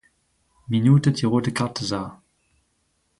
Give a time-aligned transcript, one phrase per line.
[0.67, 2.23] Minute die rote Karte sah.